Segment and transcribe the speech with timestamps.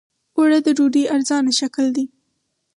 [0.35, 2.05] اوړه د ډوډۍ ارزانه شکل دی